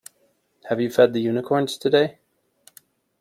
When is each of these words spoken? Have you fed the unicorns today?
Have 0.67 0.81
you 0.81 0.89
fed 0.89 1.13
the 1.13 1.21
unicorns 1.21 1.77
today? 1.77 2.17